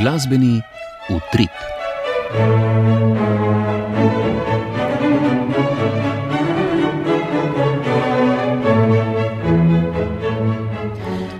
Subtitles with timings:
[0.00, 0.62] Glasbeni
[1.10, 1.50] utrip.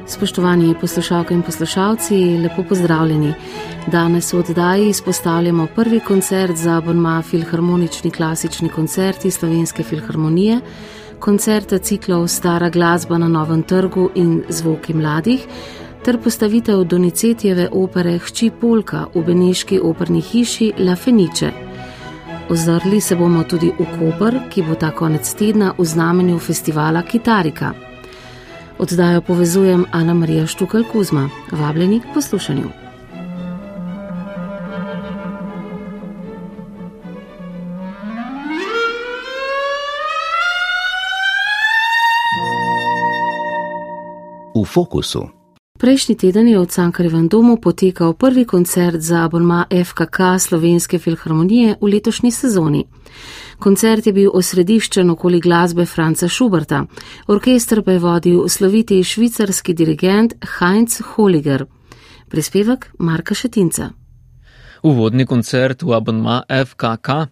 [0.07, 3.35] Spoštovani poslušalke in poslušalci, lepo pozdravljeni.
[3.86, 10.61] Danes v oddaji izpostavljamo prvi koncert za abonma Filharmonični klasični koncerti Slovenske filharmonije,
[11.18, 15.46] koncerte ciklov Stara glasba na Novem trgu in Zvoki mladih,
[16.04, 21.53] ter postavitev Donizetjeve opere Hči Polka v Beneški operni hiši La Fenice.
[22.50, 27.73] Ozrli se bomo tudi v Koper, ki bo ta konec tedna v znamenju festivala Kitarika.
[28.79, 32.69] Oddajo povezujem Ana Marija Štukal Kuzma, vabljeni k poslušanju.
[44.55, 45.40] V fokusu.
[45.81, 51.89] Prejšnji teden je v Cankarjevem domu potekal prvi koncert za abonma FKK Slovenske filharmonije v
[51.89, 52.84] letošnji sezoni.
[53.59, 56.84] Koncert je bil osrediščen okoli glasbe Franca Schuberta,
[57.33, 61.64] orkester pa je vodil sloviti švicarski dirigent Heinz Holiger.
[62.28, 63.91] Prispevek Marka Šetinca.
[64.83, 67.25] Uvodni koncert v abonma FKK,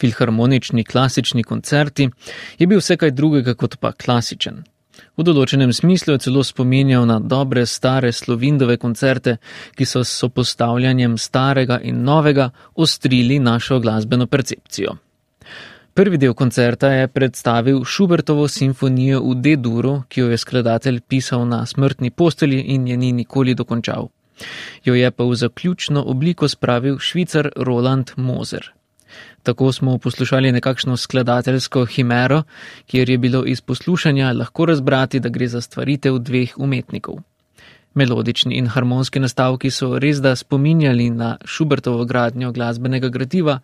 [0.00, 2.08] filharmonični klasični koncerti,
[2.58, 4.64] je bil vse kaj drugega kot pa klasičen.
[5.16, 9.38] V določenem smislu je celo spominjal na dobre stare slovindove koncerte,
[9.76, 14.98] ki so s sopostavljanjem starega in novega ostrili našo glasbeno percepcijo.
[15.92, 21.66] Prvi del koncerta je predstavil Schubertovo simfonijo v D-duru, ki jo je skladatelj pisal na
[21.66, 24.08] smrtni posteli in je ni nikoli dokončal.
[24.84, 28.72] Jo je pa v zaključno obliko spravil švicar Roland Moser.
[29.42, 32.42] Tako smo poslušali nekakšno skladateljsko himero,
[32.86, 37.16] kjer je bilo iz poslušanja lahko razbrati, da gre za stvaritev dveh umetnikov.
[37.94, 43.58] Melodični in harmonski nastavki so res da spominjali na Schubertovo gradnjo glasbenega gradiva,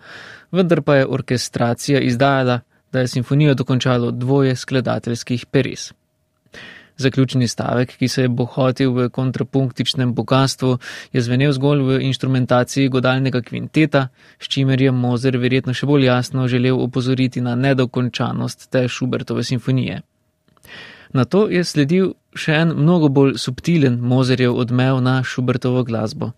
[0.53, 2.61] vendar pa je orkestracija izdajala,
[2.93, 5.93] da je simfonijo dokončalo dvoje skladateljskih peres.
[6.99, 10.79] Zaključni stavek, ki se je bohotil v kontrapunktičnem bogatstvu,
[11.13, 16.49] je zvenel zgolj v instrumentaciji godalnega kvinteta, s čimer je Mozer verjetno še bolj jasno
[16.49, 20.03] želel opozoriti na nedokončanost te Schubertove simfonije.
[21.13, 26.33] Na to je sledil še en mnogo bolj subtilen Mozerjev odmev na Schubertovo glasbo.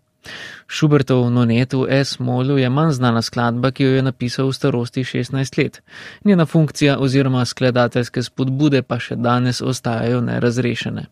[0.68, 5.58] Schubertov nonet v S-molu je manj znana skladba, ki jo je napisal v starosti 16
[5.58, 5.80] let.
[6.24, 11.06] Njena funkcija oziroma skladateljske spodbude pa še danes ostajajo nerazrešene.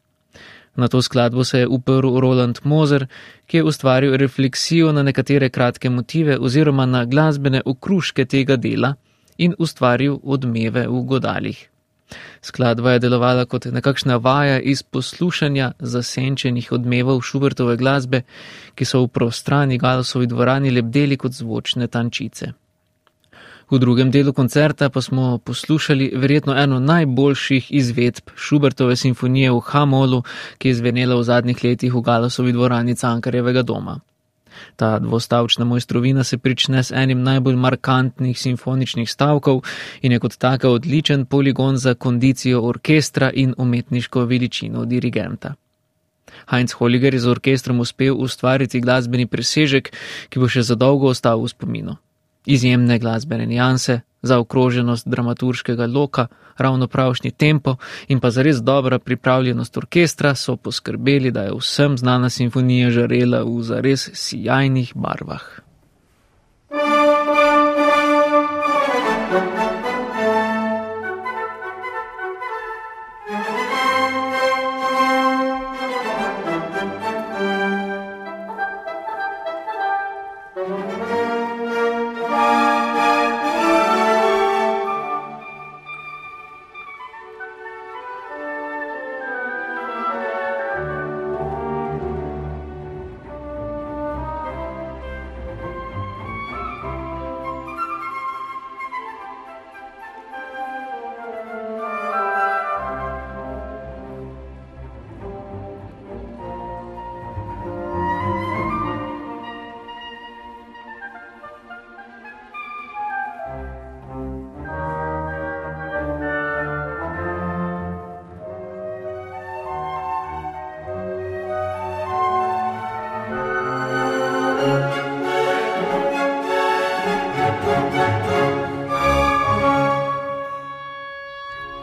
[0.78, 3.06] Na to skladbo se je uprl Roland Moser,
[3.47, 8.94] ki je ustvaril refleksijo na nekatere kratke motive oziroma na glasbene okruške tega dela
[9.38, 11.68] in ustvaril odmeve v godalih.
[12.42, 18.22] Skladba je delovala kot nekakšna vaja iz poslušanja zasenčenih odmevov Šubertove glasbe,
[18.74, 22.52] ki so v prostrani Galosovi dvorani lebdeli kot zvočne tančice.
[23.70, 30.22] V drugem delu koncerta pa smo poslušali verjetno eno najboljših izvedb Šubertove simfonije v Hamolu,
[30.58, 34.00] ki je zvenela v zadnjih letih v Galosovi dvorani Cankarjevega doma.
[34.76, 39.62] Ta dvostavčna mojstrovina se prične s enim najbolj markantnih simfoničnih stavkov
[40.02, 45.54] in je kot taka odličen poligon za kondicijo orkestra in umetniško veličino dirigenta.
[46.50, 49.92] Heinz Holliger je z orkestrom uspel ustvariti glasbeni presežek,
[50.28, 51.97] ki bo še zadolgo ostal v spominu.
[52.47, 57.76] Izjemne glasbene nijanse, zaokroženost dramaturškega loka, ravno pravšnji tempo
[58.08, 63.62] in pa zares dobra pripravljenost orkestra so poskrbeli, da je vsem znana simfonija žarela v
[63.62, 65.67] zares sijajnih barvah.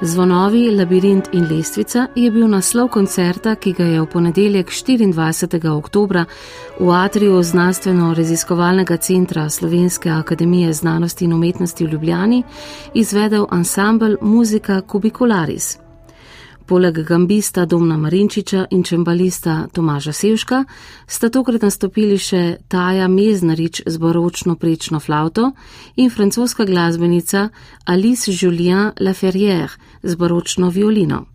[0.06, 5.70] Zvonovi, labirint in lestvica je bil naslov koncerta, ki ga je v ponedeljek 24.
[5.72, 6.26] oktober
[6.80, 12.44] v atriju Znanstveno-raziskovalnega centra Slovenske akademije znanosti in umetnosti v Ljubljani
[12.94, 15.85] izvedel ansambl Muzika Kubicularis.
[16.66, 20.64] Poleg gambista Domna Marinčiča in čembalista Tomaža Sevška
[21.08, 25.52] sta tokrat nastopili še Taja Meznarič z baročno prečno flauto
[25.96, 27.50] in francoska glasbenica
[27.86, 31.26] Alice Julien Laferrière z baročno violino.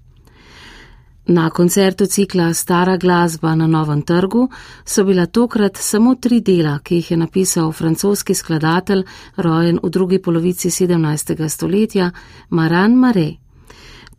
[1.26, 4.48] Na koncertu cikla Stara glasba na Novem trgu
[4.84, 9.04] so bila tokrat samo tri dela, ki jih je napisal francoski skladatelj,
[9.36, 11.48] rojen v drugi polovici 17.
[11.48, 12.10] stoletja,
[12.50, 13.49] Maran Mare.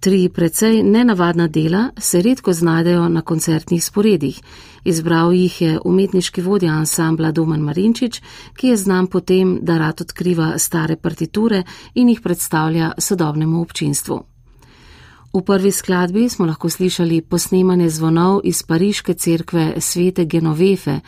[0.01, 4.41] Tri precej nenavadna dela se redko znajdejo na koncertnih sporedih.
[4.83, 8.21] Izbral jih je umetniški vodja ansambla Domen Marinčič,
[8.57, 11.63] ki je znan potem, da rad odkriva stare partiture
[11.93, 14.17] in jih predstavlja sodobnemu občinstvu.
[15.33, 20.99] V prvi skladbi smo lahko slišali posnemanje zvonov iz pariške cerkve svete Genovefe.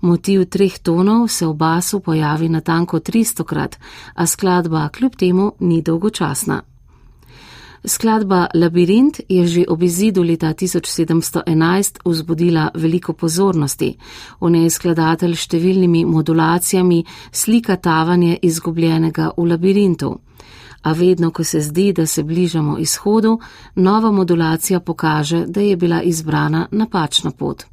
[0.00, 3.78] Motiv treh tonov se v basu pojavi na tanko 300 krat,
[4.14, 6.62] a skladba kljub temu ni dolgočasna.
[7.84, 13.96] Skladba Labirint je že ob izidu leta 1711 vzbudila veliko pozornosti.
[14.40, 20.12] V njej skladatelj številnimi modulacijami slika tavanje izgubljenega v labirintu.
[20.82, 23.38] A vedno, ko se zdi, da se bližamo izhodu,
[23.74, 27.69] nova modulacija pokaže, da je bila izbrana napačna pot.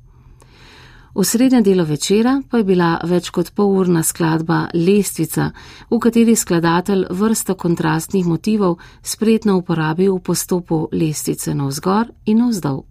[1.17, 5.47] V srednjem delu večera pa je bila več kot polurna skladba Lestvica,
[5.89, 12.83] v kateri skladatelj vrsto kontrastnih motivov spretno uporabil v postopu lestvice navzgor in navzdol.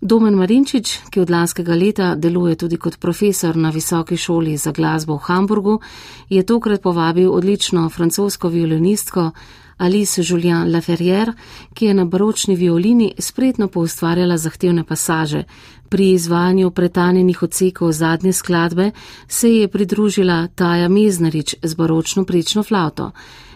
[0.00, 5.16] Domen Marinčič, ki od lanskega leta deluje tudi kot profesor na Visoki šoli za glasbo
[5.16, 5.80] v Hamburgu,
[6.28, 9.30] je tokrat povabil odlično francosko violinistko
[9.78, 11.32] Alice Julien Laferrière,
[11.74, 15.44] ki je na baročni violini spretno poustvarjala zahtevne pasaže.
[15.88, 18.90] Pri izvajanju pretanjenih odsekov zadnje skladbe
[19.28, 23.10] se je pridružila Taja Meznarič z baročno prečno flauto.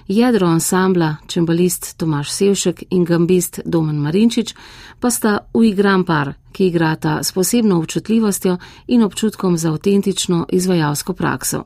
[0.09, 4.55] Jedro ansambla, čembalist Tomaš Sevšek in gambist Domen Marinčič,
[5.01, 8.57] pa sta uigran par, ki igrata s posebno občutljivostjo
[8.87, 11.65] in občutkom za avtentično izvajalsko prakso.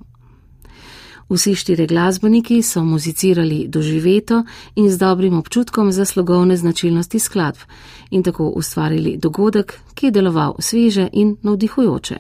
[1.29, 4.45] Vsi štiri glasbeniki so muzicirali doživeto
[4.75, 7.59] in z dobrim občutkom za slogovne značilnosti skladb
[8.11, 12.19] in tako ustvarili dogodek, ki je deloval sveže in navdihujoče.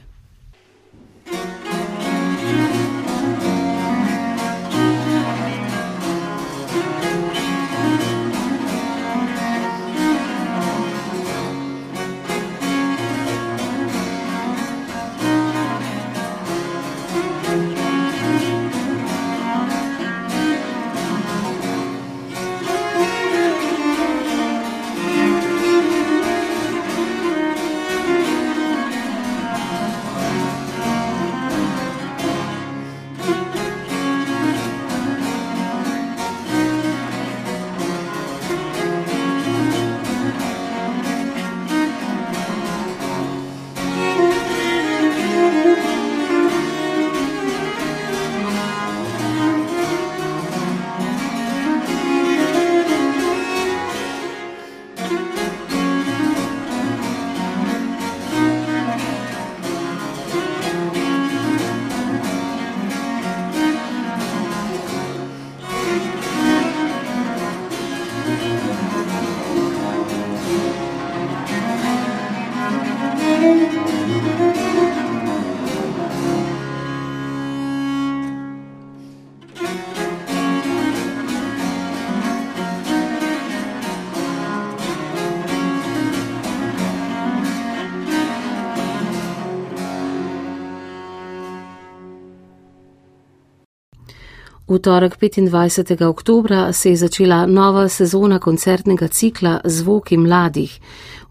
[94.76, 96.04] V torek 25.
[96.08, 100.80] oktober se je začela nova sezona koncertnega cikla Zvoki mladih.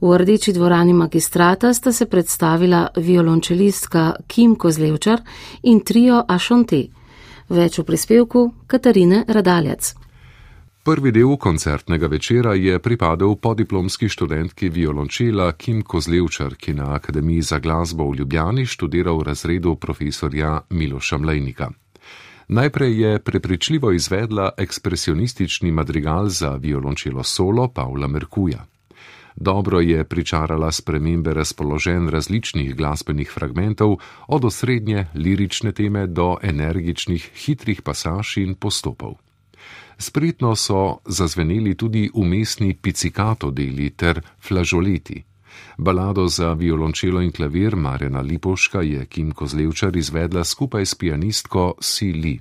[0.01, 5.21] V rdeči dvorani magistrata sta se predstavila violončelistka Kim Kozlevčar
[5.63, 6.87] in trio Ašonte.
[7.49, 9.93] Več v prispevku Katarine Radaljec.
[10.83, 17.59] Prvi del koncertnega večera je pripadal podiplomski študentki violončela Kim Kozlevčar, ki na Akademiji za
[17.59, 21.84] glasbo v Ljubljani študira v razredu profesorja Miloša Mlejnika.
[22.47, 28.65] Najprej je prepričljivo izvedla ekspresionistični madrigal za violončelo solo Pavla Merkuja.
[29.35, 33.97] Dobro je pričarala spremembe razpoložen različnih glasbenih fragmentov,
[34.27, 39.13] od osrednje lirične teme do energičnih, hitrih pasaž in postopov.
[39.97, 45.23] Spretno so zazveneli tudi umestni pizzicato deli ter flažoleti.
[45.77, 52.11] Balado za violončelo in klavir Marjana Lipoška je Kim Kozlevčar izvedla skupaj s pianistko Si
[52.13, 52.39] Li.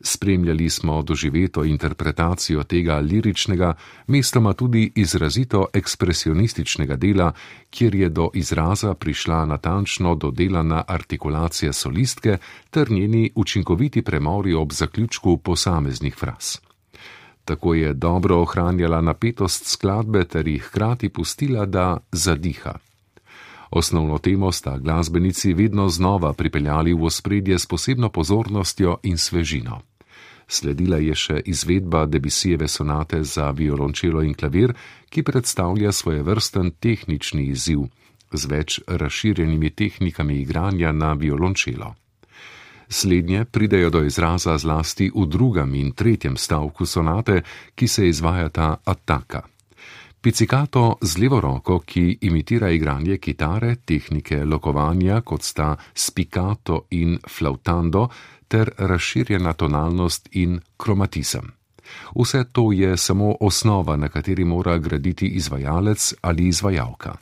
[0.00, 3.74] Spremljali smo doživeto interpretacijo tega liričnega,
[4.06, 7.32] mestoma tudi izrazito ekspresionističnega dela,
[7.70, 12.38] kjer je do izraza prišla natančno dodelana artikulacija solistke
[12.70, 16.56] ter njeni učinkoviti premori ob zaključku posameznih fraz.
[17.44, 22.74] Tako je dobro ohranjala napetost skladbe ter jih hkrati pustila, da zadiha.
[23.70, 29.80] Osnovno temo sta glasbenici vedno znova pripeljali v ospredje s posebno pozornostjo in svežino.
[30.48, 34.74] Sledila je še izvedba Debisijeve sonate za violončelo in klavir,
[35.10, 37.86] ki predstavlja svoje vrsten tehnični izziv
[38.32, 41.94] z več razširjenimi tehnikami igranja na violončelo.
[42.88, 47.42] Slednje pridejo do izraza zlasti v drugem in tretjem stavku sonate,
[47.74, 49.42] ki se izvajata ataka.
[50.20, 58.08] Pizzicato z levo roko, ki imitira igranje kitare, tehnike lokovanja, kot sta spiccato in flautando,
[58.48, 61.52] ter razširjena tonalnost in kromatizem.
[62.16, 67.16] Vse to je samo osnova, na kateri mora graditi izvajalec ali izvajalka.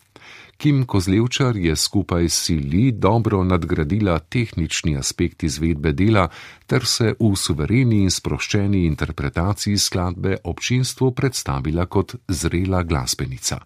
[0.62, 6.28] Kim Kozlevčar je skupaj s Sili dobro nadgradila tehnični aspekt izvedbe dela
[6.66, 13.58] ter se v suvereni in sproščeni interpretaciji skladbe občinstvu predstavila kot zrela glasbenica.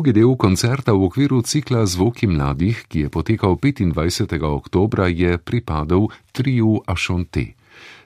[0.00, 4.32] Drugi del koncerta v okviru cikla Zvoki mladih, ki je potekal 25.
[4.48, 7.52] oktober, je pripadal triu Ašonte.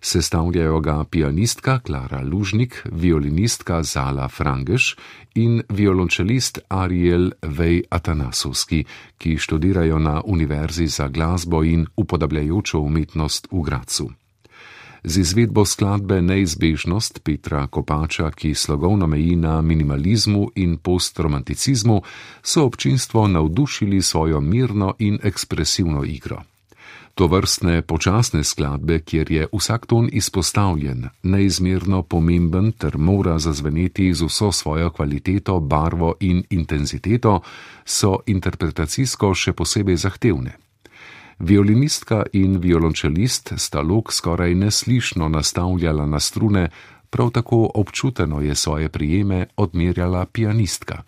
[0.02, 4.96] Sestavljajo ga pianistka Klara Lužnik, violinistka Zala Frangeš
[5.38, 8.82] in violončelist Ariel Vej Atanasovski,
[9.14, 14.10] ki študirajo na Univerzi za glasbo in upodabljajočo umetnost v Gracu
[15.04, 22.02] z izvedbo skladbe Neizbežnost Petra Kopača, ki slogovno meji na minimalizmu in postromanticizmu,
[22.42, 26.42] so občinstvo navdušili svojo mirno in ekspresivno igro.
[27.14, 34.24] To vrstne počasne skladbe, kjer je vsak ton izpostavljen, neizmerno pomemben ter mora zazveneti z
[34.24, 37.40] vso svojo kvaliteto, barvo in intenziteto,
[37.84, 40.63] so interpretacijsko še posebej zahtevne.
[41.38, 46.70] Violinistka in violončelist sta lok skoraj neslišno nastavljala na strune,
[47.10, 51.02] prav tako občuteno je svoje prijeme odmerjala pianistka.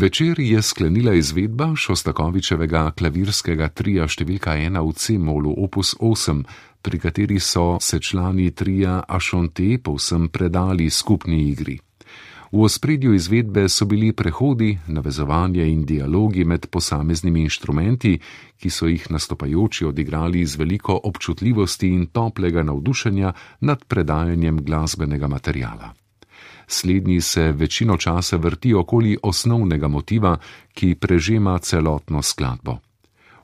[0.00, 6.40] Večer je sklenila izvedba Šostakovičevega klavirskega trija številka ena v C-molu opus 8,
[6.80, 11.76] pri kateri so se člani trija Ašonte povsem predali skupni igri.
[12.48, 18.16] V ospredju izvedbe so bili prehodi, navezovanje in dialogi med posameznimi inštrumenti,
[18.56, 23.36] ki so jih nastopajoči odigrali z veliko občutljivosti in toplega navdušenja
[23.68, 25.92] nad predajanjem glasbenega materijala.
[26.72, 30.36] Slednji se večino časa vrti okoli osnovnega motiva,
[30.74, 32.76] ki prežema celotno skladbo.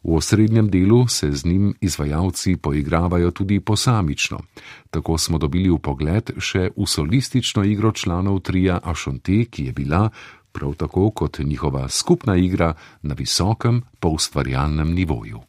[0.07, 4.39] V osrednjem delu se z njim izvajalci poigravajo tudi posamično.
[4.91, 10.11] Tako smo dobili v pogled še v solistično igro članov trija Ašonte, ki je bila,
[10.53, 15.43] prav tako kot njihova skupna igra, na visokem poustvarjalnem nivoju.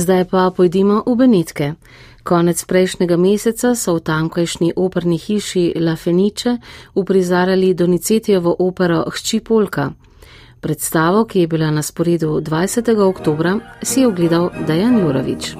[0.00, 1.66] Zdaj pa pojdimo v Benitke.
[2.24, 6.56] Konec prejšnjega meseca so v tamkajšnji operni hiši La Fenice
[6.96, 9.92] uprizarali Donicetijevo opero Hči Polka.
[10.60, 12.96] Predstavo, ki je bila na sporedu 20.
[12.96, 15.52] oktobra, si je ogledal Dajan Jurovič.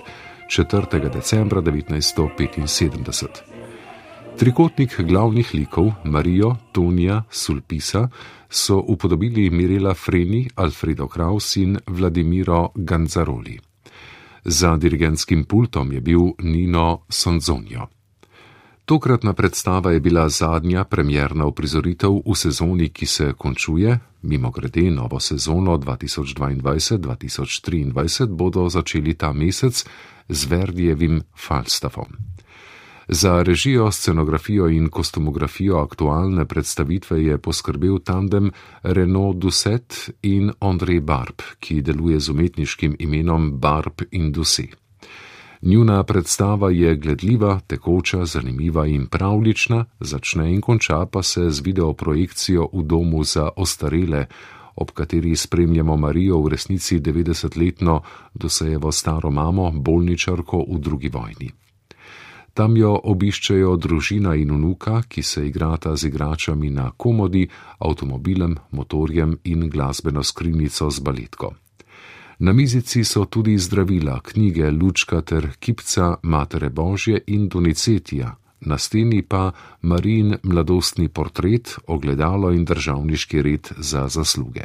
[0.50, 1.10] 4.
[1.14, 3.28] decembra 1975.
[4.38, 8.10] Trikotnik glavnih likov Marijo, Tonija, Sulpisa
[8.50, 13.60] so upodobili Mirela Freni, Alfredo Kraus in Vladimiro Ganzaroli.
[14.46, 17.88] Za dirigentskim pultom je bil Nino Sonzonjo.
[18.86, 25.20] Tokratna predstava je bila zadnja premjerna uprizoritev v sezoni, ki se končuje, mimo grede novo
[25.20, 29.86] sezono 2022-2023 bodo začeli ta mesec
[30.30, 32.08] z Verdijevim Falstaffom.
[33.08, 38.52] Za režijo, scenografijo in kostumografijo aktualne predstavitve je poskrbel tandem
[38.84, 44.82] Renaud Dusset in André Barb, ki deluje z umetniškim imenom Barb in Dusset.
[45.62, 52.70] Njuna predstava je gledljiva, tekoča, zanimiva in pravlična, začne in konča pa se z videoprojekcijo
[52.74, 54.26] v domu za ostarele,
[54.76, 58.02] ob kateri spremljamo Marijo v resnici 90-letno
[58.34, 61.52] dosejevo staro mamo, bolničarko v drugi vojni.
[62.54, 67.48] Tam jo obiščejo družina in unuka, ki se igrata z igračami na komodi,
[67.80, 71.54] avtomobilem, motorjem in glasbeno skrinjico z baletko.
[72.44, 79.22] Na mizici so tudi zdravila, knjige, lučka ter kipca Matere Božje in Donicetija, na steni
[79.22, 79.52] pa
[79.82, 84.64] Marin mladostni portret, ogledalo in državniški red za zasluge.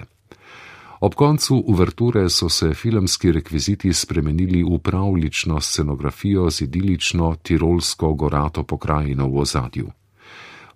[1.00, 8.62] Ob koncu uverture so se filmski rekviziti spremenili v pravlično scenografijo z idilično tirolsko gorato
[8.62, 9.90] pokrajino v ozadju.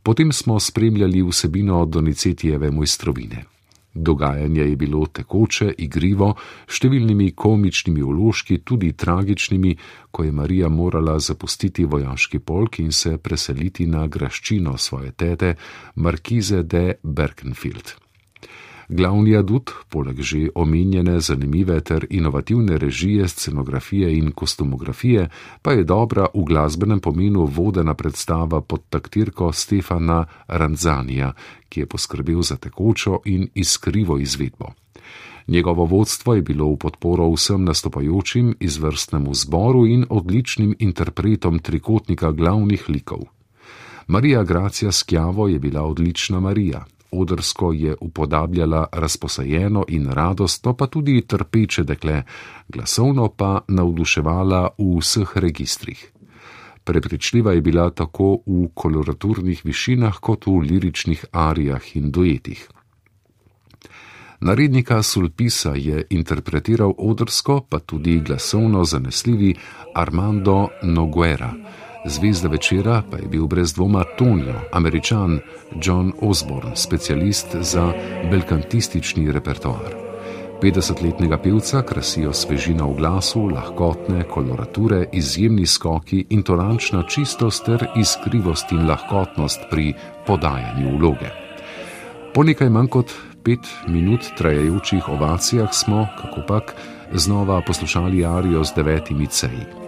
[0.03, 3.45] Potem smo spremljali vsebino Donicetijeve mojstrovine.
[4.03, 6.33] Dogajanje je bilo tekoče, igrivo,
[6.67, 9.77] številnimi komičnimi vložki, tudi tragičnimi,
[10.11, 15.55] ko je Marija morala zapustiti vojaški polk in se preseliti na graščino svoje tete,
[15.95, 18.10] markize de Berkenfield.
[18.91, 25.29] Glavni adut, poleg že omenjene zanimive ter inovativne režije, scenografije in kostumografije,
[25.63, 31.33] pa je dobra v glasbenem pomenu vodena predstava pod taktirko Stefana Ranzanija,
[31.69, 34.75] ki je poskrbel za tekočo in iskrivo izvedbo.
[35.47, 42.89] Njegovo vodstvo je bilo v podporo vsem nastopajočim izvrstnemu zboru in odličnim interpretom trikotnika glavnih
[42.89, 43.23] likov.
[44.07, 46.85] Marija Gracija Skjavo je bila odlična Marija.
[47.13, 52.23] Odrsko je upodabljala razposajeno in radostno, pa tudi trpeče dekle,
[52.69, 56.13] glasovno pa navduševala v vseh registrih.
[56.85, 62.69] Prepričljiva je bila tako v koloraturnih višinah kot v liričnih arijah in duetih.
[64.41, 69.55] Narednika Sulpisa je interpretiral odrsko, pa tudi glasovno zanesljivi
[69.95, 71.53] Armando Noguera.
[72.05, 75.41] Zvezda večera pa je bil brez dvoma Tonio, američan
[75.83, 77.93] John Osborne, specialist za
[78.31, 79.95] belkantistični repertoar.
[80.63, 88.73] 50-letnega pevca krasijo svežina v glasu, lahkotne kolorature, izjemni skoki in tolančna čistost ter iskrivost
[88.73, 89.95] in lahkotnost pri
[90.27, 91.31] podajanju vloge.
[92.35, 93.13] Po nekaj manj kot
[93.45, 96.75] pet minut trajajočih ovacijah smo, kako pak,
[97.13, 99.80] znova poslušali Arijo z devetimi ceji.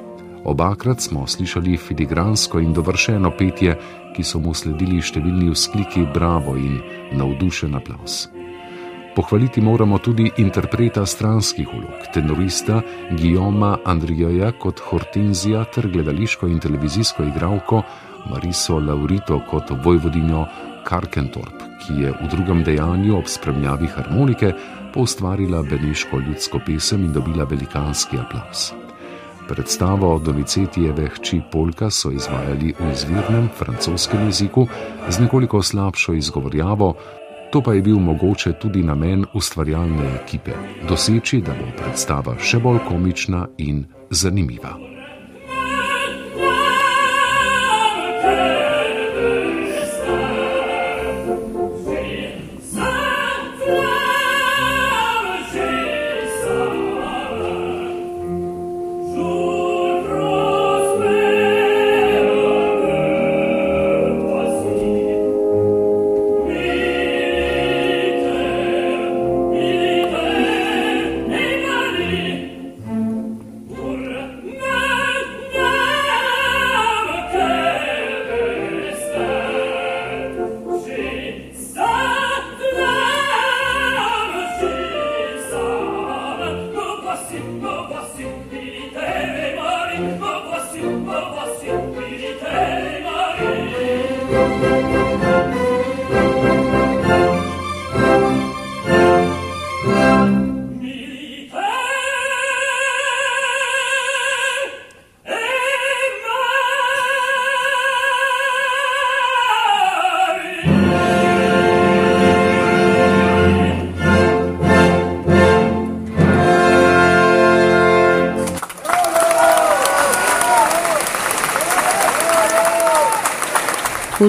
[0.45, 3.77] Obakrat smo slišali filigransko in dovršeno petje,
[4.17, 6.81] ki so mu sledili številni vzkliki bravo in
[7.17, 8.27] navdušen aplaus.
[9.13, 17.27] Pohvaliti moramo tudi interpreta stranskih ulog, tenorista Guillaume Andrijoja kot Hortenzija ter gledališko in televizijsko
[17.29, 17.83] igralko
[18.31, 20.47] Mariso Laurito kot vojvodinjo
[20.85, 24.55] Karkentorp, ki je v drugem dejanju ob spremljavi harmonike
[24.95, 28.73] poustvarila beneško ljudsko pesem in dobila velikanski aplaus.
[29.53, 34.67] Predstavo Donizetijeve hči Polka so izvajali v izvirnem francoskem jeziku
[35.09, 36.95] z nekoliko slabšo izgovorjavo,
[37.53, 40.57] to pa je bil mogoče tudi namen ustvarjalne ekipe:
[40.89, 44.92] doseči, da bo predstava še bolj komična in zanimiva.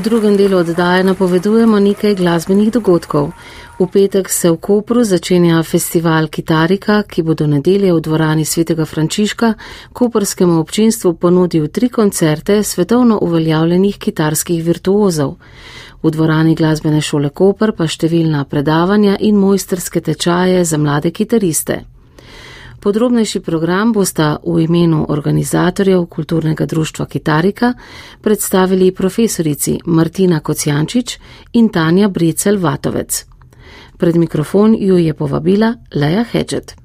[0.04, 3.32] Drugem delu oddaje napovedujemo nekaj glasbenih dogodkov.
[3.80, 8.86] V petek se v Kopru začenja festival Kitarika, ki bo do nedelje v dvorani svetega
[8.86, 9.54] Frančiška
[9.94, 15.36] koprskemu občinstvu ponudil tri koncerte svetovno uveljavljenih kitarskih virtuozov.
[16.04, 21.93] V dvorani glasbene šole Koper pa številna predavanja in mojsterske tečaje za mlade kitariste.
[22.84, 27.74] Podrobnejši program bosta v imenu organizatorjev kulturnega društva Kitarika
[28.22, 31.18] predstavili profesorici Martina Kocijančič
[31.54, 33.26] in Tanja Bricel Vatovec.
[33.98, 36.83] Pred mikrofon ju je povabila Leja Hedžet.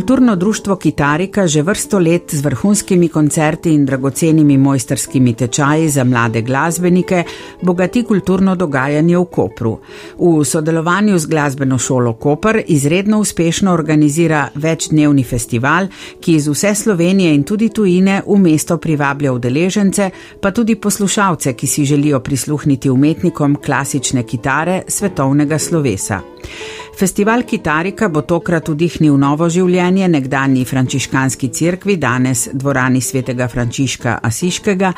[0.00, 6.42] Kulturno društvo Kitarika že vrsto let z vrhunskimi koncerti in dragocenimi mojsterskimi tečaji za mlade
[6.42, 7.24] glasbenike
[7.62, 9.78] bogati kulturno dogajanje v Kopru.
[10.18, 15.86] V sodelovanju z glasbeno šolo Koper izredno uspešno organizira večdnevni festival,
[16.20, 20.10] ki iz vse Slovenije in tudi tujine v mesto privablja udeležence,
[20.40, 26.20] pa tudi poslušalce, ki si želijo prisluhniti umetnikom klasične kitare svetovnega slovesa.
[27.00, 34.90] Festival Kitarika bo tokrat vdihnil novo življenje nekdanji frančiškanski cerkvi, danes dvorani svetega Frančiška Asiškega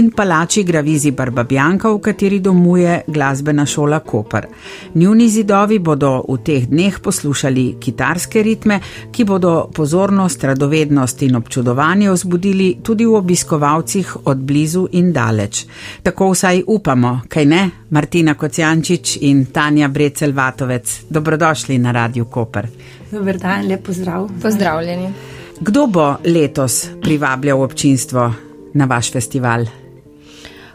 [0.00, 4.46] in palači Gravizi Barbabjanka, v kateri domuje glasbena šola Koper.
[4.94, 8.80] Njuni zidovi bodo v teh dneh poslušali kitarske ritme,
[9.12, 15.66] ki bodo pozornost, radovednost in občudovanje vzbudili tudi v obiskovalcih od blizu in daleč.
[16.02, 17.62] Tako vsaj upamo, kaj ne?
[17.92, 21.04] Martina Kocijančič in Tanja Brecel-Vatovec.
[21.08, 22.68] Dobrodošli na Radio Koper.
[23.10, 24.30] Dober dan, lep pozdrav.
[24.42, 25.12] Pozdravljeni.
[25.60, 28.32] Kdo bo letos privabljal občinstvo
[28.74, 29.81] na vaš festival?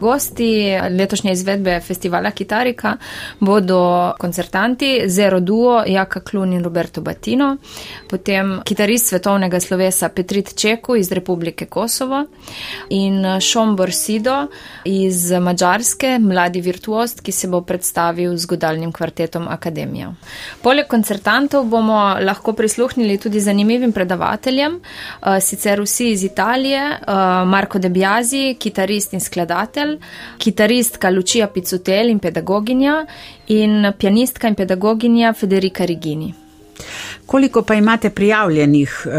[0.00, 2.96] Gosti letošnje izvedbe festivala Kitarika
[3.40, 7.56] bodo koncertanti Zero Duo, Jaka Klun in Roberto Batino,
[8.10, 12.24] potem kitarist svetovnega slovesa Petrit Čeku iz Republike Kosovo
[12.90, 14.46] in Šombor Sido
[14.84, 20.12] iz Mačarske, mladi virtuost, ki se bo predstavil z godalnim kvartetom Akademija.
[20.62, 26.98] Poleg koncertantov bomo lahko prisluhnili tudi zanimivim predavateljem, eh, sicer vsi iz Italije, eh,
[27.46, 29.98] Marko Debjazi, kitarist in skladatelj, Štrukelj,
[30.38, 33.06] kitaristka Lučija Picutel in pedagoginja
[33.48, 36.34] in pianistka in pedagoginja Federika Rigini.
[37.26, 39.12] Koliko pa imate prijavljenih uh,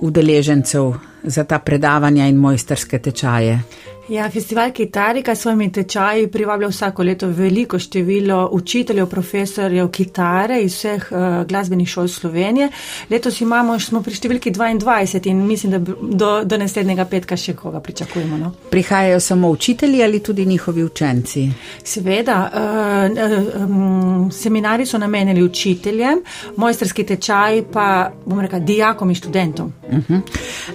[0.00, 0.92] udeležencev
[1.22, 3.60] za ta predavanja in mojsterske tečaje?
[4.08, 10.74] Ja, festival Kitarika s svojimi tečaji privablja vsako leto veliko število učiteljev, profesorjev kitare iz
[10.74, 12.68] vseh uh, glasbenih šol Slovenije.
[13.10, 17.80] Letos imamo, smo pri številki 22 in mislim, da do, do naslednjega petka še koga
[17.80, 18.38] pričakujemo.
[18.38, 18.52] No?
[18.70, 21.48] Prihajajo samo učitelji ali tudi njihovi učenci?
[21.82, 26.22] Seveda, uh, um, seminari so namenjeni učiteljem,
[26.56, 29.72] mojsterski tečaj pa, bom rekel, dijakom in študentom.
[29.90, 30.22] Uh -huh.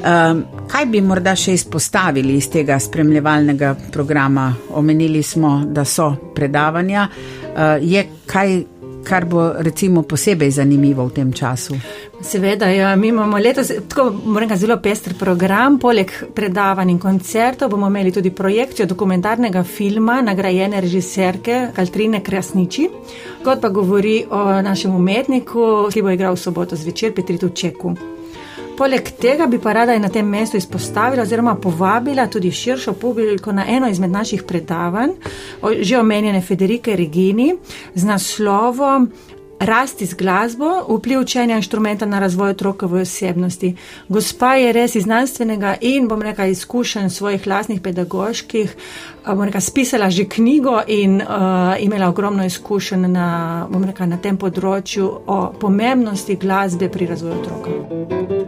[0.04, 3.21] um, kaj bi morda še izpostavili iz tega spremljanja?
[3.22, 4.54] Spremljevalnega programa.
[4.74, 7.08] Omenili smo, da so predavanja.
[7.56, 8.64] Eh, je kaj,
[9.04, 11.76] kar bo recimo posebej zanimivo v tem času?
[12.22, 15.80] Seveda, ja, mi imamo letos tako rekel, zelo pester program.
[15.80, 22.90] Poleg predavanj in koncertov bomo imeli tudi projekcijo dokumentarnega filma nagrajene režiserke Kaltrine Krasniči.
[23.44, 28.21] Kot pa govori o našem umetniku, ki bo igral v soboto zvečer, Petritu Čeku.
[28.78, 33.66] Poleg tega bi pa rada na tem mestu izpostavila oziroma povabila tudi širšo publiko na
[33.68, 35.12] eno izmed naših predavanj,
[35.82, 37.56] že omenjene Federike Regini
[37.96, 39.12] z naslovom
[39.62, 43.76] Rasti z glasbo, vpliv učenja inštrumenta na razvoj otrokove osebnosti.
[44.10, 48.76] Gospa je res iz znanstvenega in, bom rekel, izkušenj svojih lastnih pedagoških,
[49.28, 51.28] bom rekel, spisala že knjigo in uh,
[51.80, 58.41] imela ogromno izkušenj na, rekel, na tem področju o pomembnosti glasbe pri razvoju otroka.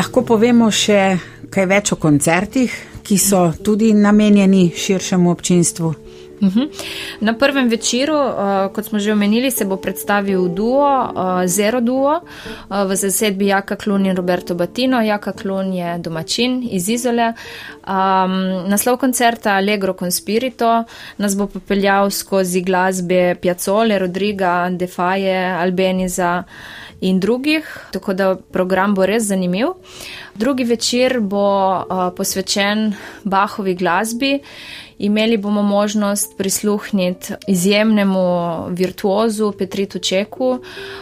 [0.00, 1.00] Lahko povemo še
[1.52, 2.72] kaj več o koncertih,
[3.04, 5.90] ki so tudi namenjeni širšemu občinstvu.
[6.40, 6.62] Mhm.
[7.20, 12.14] Na prvem večeru, uh, kot smo že omenili, se bo predstavil duo, uh, Zero Duo,
[12.16, 15.02] uh, v zasedbi Jaka Klun in Roberto Batino.
[15.04, 17.34] Jaka Klun je domačin iz Izole.
[17.84, 18.40] Um,
[18.72, 20.84] naslov koncerta Allegro Conspirito
[21.18, 26.44] nas bo popeljal skozi glasbe Piazzole, Rodriga, Defaje, Albeniza
[27.00, 29.66] in drugih, tako da program bo res zanimiv.
[30.34, 32.92] Drugi večer bo uh, posvečen
[33.24, 34.38] Bahovi glasbi.
[35.00, 40.58] Imeli bomo možnost prisluhniti izjemnemu virtuozu Petritu Čeku,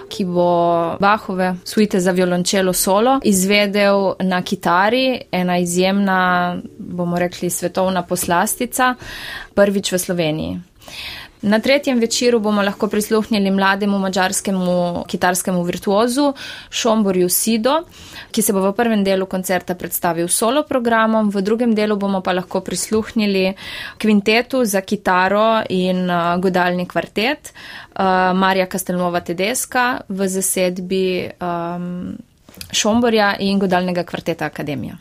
[0.09, 8.03] ki bo Bahove suite za violončelo solo izvedel na kitari, ena izjemna, bomo rekli, svetovna
[8.03, 8.95] poslastica,
[9.55, 10.61] prvič v Sloveniji.
[11.43, 16.33] Na tretjem večeru bomo lahko prisluhnili mlademu mačarskemu kitarskemu virtuozu
[16.71, 17.85] Šomborju Sido,
[18.31, 22.33] ki se bo v prvem delu koncerta predstavil solo programom, v drugem delu bomo pa
[22.33, 23.55] lahko prisluhnili
[23.99, 32.17] kvintetu za kitaro in uh, godalni kvartet uh, Marija Kastelnova Tedeska v zasedbi um,
[32.73, 34.99] Šomborja in godalnega kvarteta Akademija.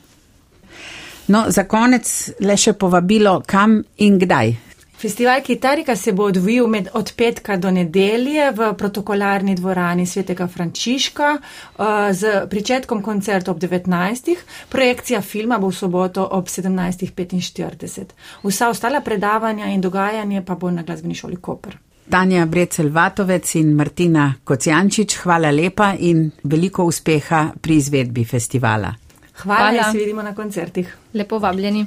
[1.27, 2.07] No, za konec
[2.39, 4.66] le še povabilo, kam in kdaj.
[4.97, 11.37] Festival Kitarika se bo odvijal med, od petka do nedelje v protokolarni dvorani svetega Frančiška
[11.37, 14.35] uh, z pričetkom koncerta ob 19.
[14.69, 18.05] Projekcija filma bo v soboto ob 17.45.
[18.43, 21.77] Vsa ostala predavanja in dogajanje pa bo na glasbeni šoli Koper.
[22.09, 28.93] Tanja Brecel Vatovec in Martina Kocijančič, hvala lepa in veliko uspeha pri izvedbi festivala.
[29.37, 29.83] Hvala, hvala.
[29.83, 30.97] da se vidimo na koncertih.
[31.13, 31.85] Lepo vabljeni.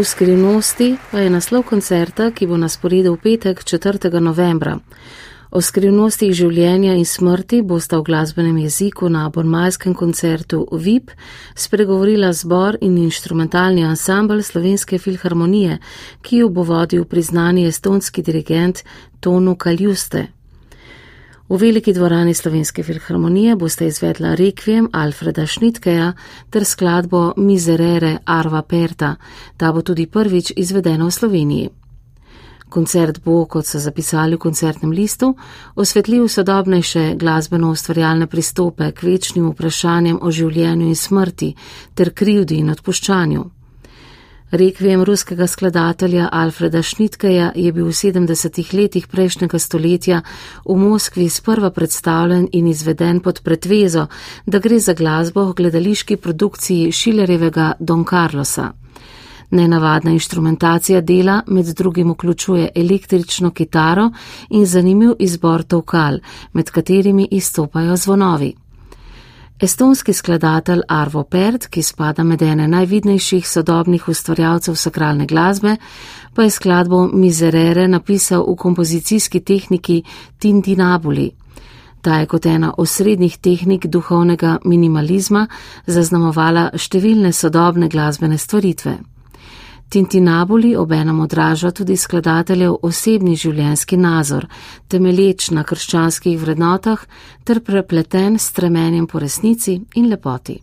[0.00, 4.08] V skrivnosti pa je naslov koncerta, ki bo na sporedu v petek 4.
[4.16, 4.78] novembra.
[5.52, 11.12] O skrivnostih življenja in smrti bosta v glasbenem jeziku na bonmajskem koncertu VIP
[11.52, 15.76] spregovorila zbor in instrumentalni ansambl Slovenske filharmonije,
[16.24, 18.80] ki jo bo vodil priznani estonski dirigent
[19.20, 20.39] Tonu Kaljuste.
[21.50, 26.12] V veliki dvorani Slovenske filharmonije boste izvedla rekvijem Alfreda Šnitkeja
[26.50, 29.16] ter skladbo Miserere Arva Perta,
[29.56, 31.68] ta bo tudi prvič izvedena v Sloveniji.
[32.68, 35.34] Koncert bo, kot so zapisali v koncertnem listu,
[35.74, 41.54] osvetlil sodobnejše glasbeno ustvarjalne pristope k večnim vprašanjem o življenju in smrti
[41.94, 43.50] ter krivdi in odpuščanju.
[44.50, 50.22] Rekvijem ruskega skladatelja Alfreda Šnitkeja je bil v 70-ih letih prejšnjega stoletja
[50.64, 54.06] v Moskvi sprva predstavljen in izveden pod pretvezo,
[54.46, 58.72] da gre za glasbo v gledališki produkciji Šilerjevega Don Carlosa.
[59.50, 64.10] Nenavadna inštrumentacija dela med drugim vključuje električno kitaro
[64.50, 66.18] in zanimiv izbor tovkal,
[66.52, 68.54] med katerimi izstopajo zvonovi.
[69.60, 75.74] Estonski skladatelj Arvo Pert, ki spada med ene najvidnejših sodobnih ustvarjalcev sakralne glasbe,
[76.34, 80.02] pa je skladbo Miserere napisal v kompozicijski tehniki
[80.38, 81.30] Tintinabuli.
[82.00, 85.46] Ta je kot ena osrednjih tehnik duhovnega minimalizma
[85.86, 88.96] zaznamovala številne sodobne glasbene stvaritve.
[89.90, 94.44] Tintinabuli obenem odraža tudi skladateljev osebni življenjski nazor,
[94.86, 97.02] temelječ na krščanskih vrednotah
[97.42, 100.60] ter prepleten s tremenjem po resnici in lepoti.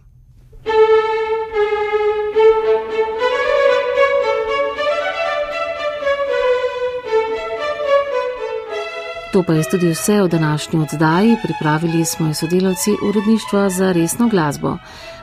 [9.34, 14.30] To pa je tudi vse v današnji oddaji, pripravili smo jo sodelavci uredništva za resno
[14.32, 14.78] glasbo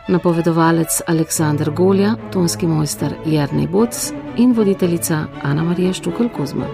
[0.08, 6.66] napovedovalec Aleksandr Golja, tonski mojster Jarni Boc in voditeljica Ana Marija Štukal Kozma.